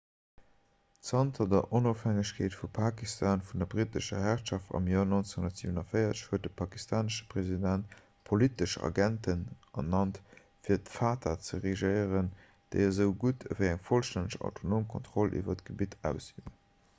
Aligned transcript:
zanter 1.07 1.45
der 1.49 1.65
onofhängegkeet 1.79 2.55
vu 2.59 2.69
pakistan 2.77 3.43
vun 3.49 3.63
der 3.63 3.67
brittescher 3.73 4.21
herrschaft 4.27 4.71
am 4.79 4.87
joer 4.93 5.05
1947 5.19 6.23
huet 6.31 6.45
de 6.49 6.53
pakistanesche 6.63 7.27
president 7.35 7.93
politesch 8.33 8.75
agenten 8.91 9.45
ernannt 9.83 10.19
fir 10.41 10.81
d'fata 10.89 11.35
ze 11.49 11.61
regéieren 11.71 12.33
déi 12.77 12.83
esou 12.89 13.09
gutt 13.27 13.49
ewéi 13.57 13.73
eng 13.75 13.85
vollstänneg 13.95 14.39
autonom 14.51 14.89
kontroll 14.99 15.41
iwwer 15.43 15.59
d'gebitt 15.63 15.99
ausüben 16.13 16.55